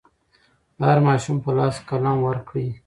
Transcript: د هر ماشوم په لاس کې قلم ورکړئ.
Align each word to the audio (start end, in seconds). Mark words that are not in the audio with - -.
د 0.77 0.79
هر 0.89 0.99
ماشوم 1.07 1.37
په 1.43 1.49
لاس 1.57 1.75
کې 1.79 1.85
قلم 1.89 2.17
ورکړئ. 2.23 2.67